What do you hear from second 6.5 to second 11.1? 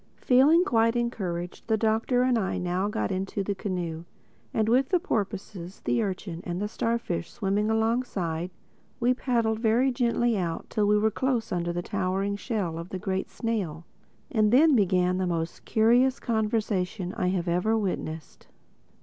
the starfish swimming alongside, we paddled very gently out till we